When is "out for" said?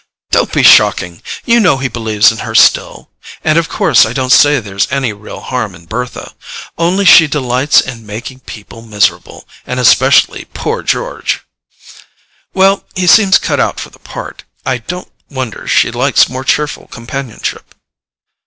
13.59-13.91